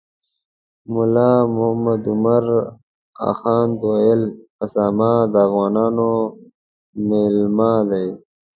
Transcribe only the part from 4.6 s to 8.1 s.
اسامه د افغانانو میلمه دی.